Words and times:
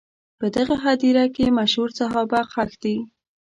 په 0.39 0.45
دغه 0.57 0.75
هدیره 0.85 1.25
کې 1.35 1.55
مشهور 1.59 1.89
صحابه 1.99 2.39
ښخ 2.51 2.71
دي. 2.83 2.97